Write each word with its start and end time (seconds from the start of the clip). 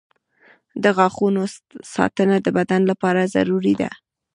•د 0.83 0.85
غاښونو 0.97 1.41
ساتنه 1.95 2.35
د 2.41 2.47
بدن 2.57 2.81
لپاره 2.91 3.31
ضروري 3.35 3.73
ده. 3.81 3.89